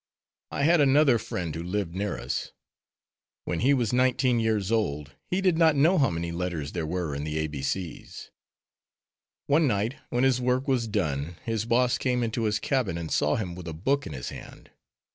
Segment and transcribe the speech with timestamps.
[0.49, 2.53] I had another friend who lived near us.
[3.45, 7.13] When he was nineteen years old he did not know how many letters there were
[7.13, 8.31] in the ABC's.
[9.45, 13.35] One night, when his work was done, his boss came into his cabin and saw
[13.35, 14.71] him with a book in his hand.